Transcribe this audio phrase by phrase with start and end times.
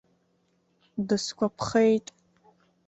[1.07, 2.05] Дысгәаԥхеит.